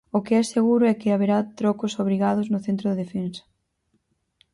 O 0.17 0.19
que 0.25 0.33
é 0.41 0.43
seguro 0.55 0.83
é 0.91 0.93
que 0.99 1.13
haberá 1.13 1.37
trocos 1.59 1.93
obrigados 2.03 2.47
no 2.49 2.59
centro 2.65 2.85
da 2.87 2.99
defensa. 3.03 3.43